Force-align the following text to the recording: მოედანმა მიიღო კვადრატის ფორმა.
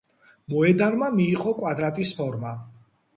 მოედანმა 0.53 1.09
მიიღო 1.19 1.53
კვადრატის 1.59 2.15
ფორმა. 2.23 2.55